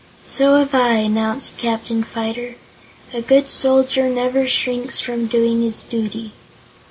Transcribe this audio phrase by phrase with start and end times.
[0.25, 2.55] "So have I," announced Captain Fyter.
[3.13, 6.31] "A good soldier never shrinks from doing his duty."